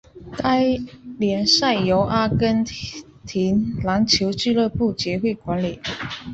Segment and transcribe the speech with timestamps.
[0.35, 0.79] 该
[1.19, 2.65] 联赛由阿根
[3.27, 5.79] 廷篮球俱乐部协会管理。